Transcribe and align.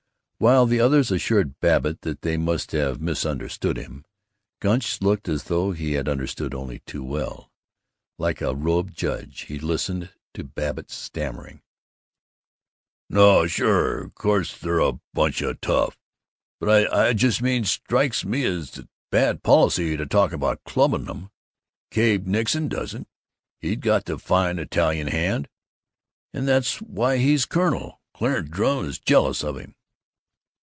While 0.43 0.65
the 0.65 0.79
others 0.79 1.11
assured 1.11 1.59
Babbitt 1.59 2.01
that 2.01 2.23
they 2.23 2.35
must 2.35 2.71
have 2.71 2.99
misunderstood 2.99 3.77
him, 3.77 4.05
Gunch 4.59 4.99
looked 4.99 5.29
as 5.29 5.43
though 5.43 5.71
he 5.71 5.91
had 5.91 6.09
understood 6.09 6.55
only 6.55 6.79
too 6.79 7.03
well. 7.03 7.51
Like 8.17 8.41
a 8.41 8.55
robed 8.55 8.95
judge 8.97 9.41
he 9.41 9.59
listened 9.59 10.11
to 10.33 10.43
Babbitt's 10.43 10.95
stammering: 10.95 11.61
"No, 13.07 13.45
sure; 13.45 14.09
course 14.15 14.57
they're 14.57 14.79
a 14.79 14.99
bunch 15.13 15.43
of 15.43 15.61
toughs. 15.61 15.97
But 16.59 16.91
I 16.91 17.13
just 17.13 17.43
mean 17.43 17.63
Strikes 17.63 18.25
me 18.25 18.43
it's 18.43 18.81
bad 19.11 19.43
policy 19.43 19.95
to 19.95 20.07
talk 20.07 20.31
about 20.31 20.63
clubbing 20.63 21.07
'em. 21.07 21.29
Cabe 21.91 22.25
Nixon 22.25 22.67
doesn't. 22.67 23.07
He's 23.59 23.77
got 23.77 24.05
the 24.05 24.17
fine 24.17 24.57
Italian 24.57 25.05
hand. 25.09 25.49
And 26.33 26.47
that's 26.47 26.77
why 26.81 27.17
he's 27.19 27.45
colonel. 27.45 28.01
Clarence 28.15 28.49
Drum 28.49 28.85
is 28.85 28.97
jealous 28.97 29.43
of 29.43 29.55
him." 29.55 29.75